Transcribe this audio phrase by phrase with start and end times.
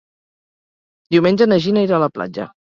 [1.17, 2.53] Diumenge na Gina irà a la platja.